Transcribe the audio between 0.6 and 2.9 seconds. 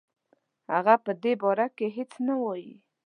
هغه په دې باره کې هیڅ نه وايي.